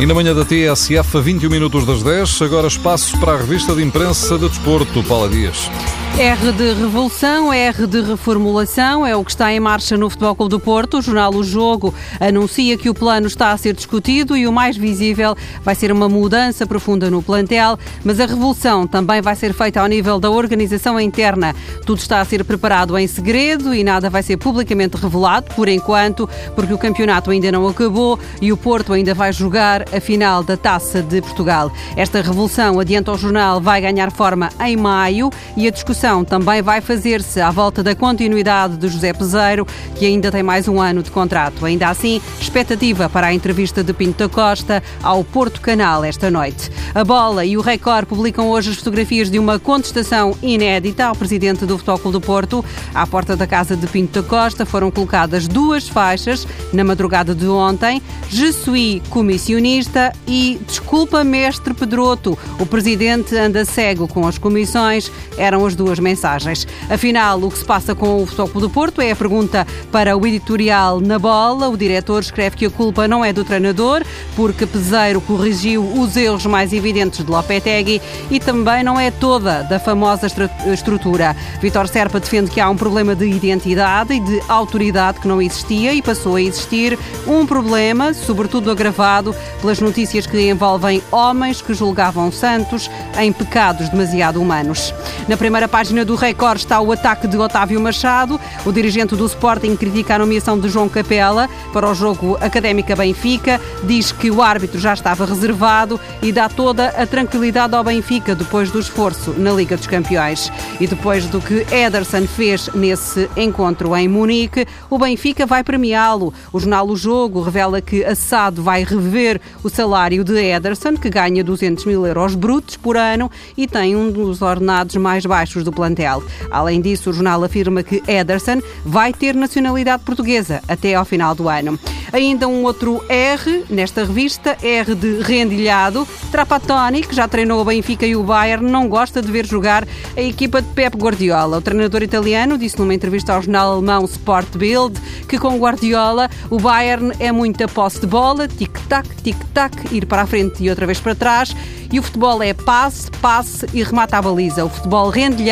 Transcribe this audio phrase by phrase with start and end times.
[0.00, 3.74] E na manhã da TSF, a 21 minutos das 10, agora espaço para a revista
[3.74, 5.70] de imprensa de desporto, Paula Dias.
[6.18, 10.50] R de revolução, R de reformulação, é o que está em marcha no Futebol Clube
[10.50, 10.98] do Porto.
[10.98, 14.76] O jornal O Jogo anuncia que o plano está a ser discutido e o mais
[14.76, 19.80] visível vai ser uma mudança profunda no plantel, mas a revolução também vai ser feita
[19.80, 21.56] ao nível da organização interna.
[21.86, 26.28] Tudo está a ser preparado em segredo e nada vai ser publicamente revelado, por enquanto,
[26.54, 30.58] porque o campeonato ainda não acabou e o Porto ainda vai jogar a final da
[30.58, 31.72] Taça de Portugal.
[31.96, 36.80] Esta revolução, adianta o jornal, vai ganhar forma em maio e a discussão também vai
[36.80, 41.12] fazer-se à volta da continuidade de José Peseiro, que ainda tem mais um ano de
[41.12, 41.64] contrato.
[41.64, 46.72] Ainda assim, expectativa para a entrevista de Pinto da Costa ao Porto Canal esta noite.
[46.92, 51.64] A Bola e o Record publicam hoje as fotografias de uma contestação inédita ao presidente
[51.64, 52.64] do Futebol do Porto.
[52.92, 57.46] À porta da casa de Pinto da Costa foram colocadas duas faixas na madrugada de
[57.46, 58.02] ontem.
[58.28, 62.36] Je suis comissionista e desculpa, mestre Pedroto.
[62.58, 65.12] O presidente anda cego com as comissões.
[65.38, 66.66] Eram as duas mensagens.
[66.88, 70.26] Afinal, o que se passa com o Futebol do Porto é a pergunta para o
[70.26, 71.68] editorial na bola.
[71.68, 74.02] O diretor escreve que a culpa não é do treinador,
[74.36, 79.78] porque Peseiro corrigiu os erros mais evidentes de Lopetegui e também não é toda da
[79.78, 80.26] famosa
[80.72, 81.36] estrutura.
[81.60, 85.92] Vitor Serpa defende que há um problema de identidade e de autoridade que não existia
[85.92, 92.30] e passou a existir um problema, sobretudo agravado pelas notícias que envolvem homens que julgavam
[92.30, 94.94] Santos em pecados demasiado humanos.
[95.28, 98.40] Na primeira página do Record está o ataque de Otávio Machado.
[98.64, 103.60] O dirigente do Sporting critica a nomeação de João Capela para o jogo Académica Benfica.
[103.82, 108.70] Diz que o árbitro já estava reservado e dá toda a tranquilidade ao Benfica depois
[108.70, 110.52] do esforço na Liga dos Campeões.
[110.80, 116.32] E depois do que Ederson fez nesse encontro em Munique, o Benfica vai premiá-lo.
[116.52, 121.42] O jornal O Jogo revela que Assado vai rever o salário de Ederson, que ganha
[121.42, 126.22] 200 mil euros brutos por ano e tem um dos ordenados mais baixos do plantel.
[126.50, 131.48] Além disso, o jornal afirma que Ederson vai ter nacionalidade portuguesa até ao final do
[131.48, 131.78] ano.
[132.12, 136.06] Ainda um outro R nesta revista, R de rendilhado.
[136.30, 140.20] Trapattoni, que já treinou o Benfica e o Bayern, não gosta de ver jogar a
[140.20, 141.56] equipa de Pep Guardiola.
[141.56, 146.58] O treinador italiano disse numa entrevista ao jornal alemão Sport Bild que com Guardiola o
[146.58, 151.00] Bayern é muita posse de bola, tic-tac, tic-tac, ir para a frente e outra vez
[151.00, 151.54] para trás
[151.92, 154.64] e o futebol é passe, passe e remata a baliza.
[154.64, 155.51] O futebol rendilhado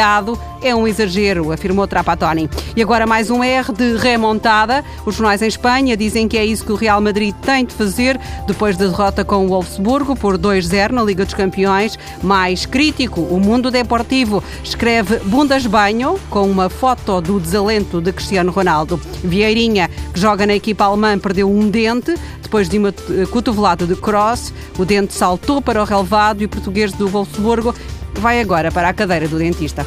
[0.62, 2.48] é um exagero, afirmou Trapattoni.
[2.74, 4.82] E agora mais um R de remontada.
[5.04, 8.18] Os jornais em Espanha dizem que é isso que o Real Madrid tem de fazer
[8.46, 11.98] depois da derrota com o Wolfsburgo por 2-0 na Liga dos Campeões.
[12.22, 18.98] Mais crítico, o Mundo Deportivo escreve Bundesbanho com uma foto do desalento de Cristiano Ronaldo.
[19.22, 22.92] Vieirinha, que joga na equipa alemã, perdeu um dente depois de uma
[23.30, 24.52] cotovelada de cross.
[24.78, 27.74] O dente saltou para o relevado e o português do Wolfsburgo
[28.14, 29.86] vai agora para a cadeira do dentista.